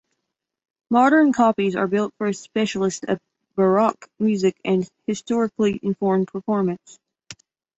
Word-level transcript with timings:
Modern 0.89 1.31
copies 1.31 1.75
are 1.75 1.85
built 1.85 2.11
for 2.17 2.33
specialists 2.33 3.05
of 3.07 3.19
baroque 3.55 4.09
music 4.17 4.55
and 4.65 4.89
historically 5.05 5.79
informed 5.83 6.27
performance. 6.29 6.97